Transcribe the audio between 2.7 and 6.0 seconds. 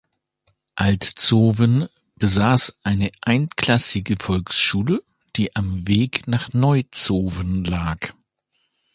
eine einklassige Volksschule, die am